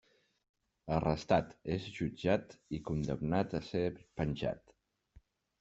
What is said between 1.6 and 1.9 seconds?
és